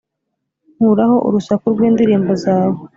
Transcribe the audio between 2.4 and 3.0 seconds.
zawe